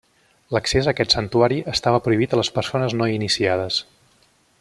[0.55, 3.79] L'accés a aquest santuari estava prohibit a les persones no iniciades.